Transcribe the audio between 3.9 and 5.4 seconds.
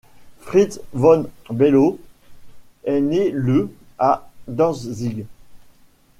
à Dantzig.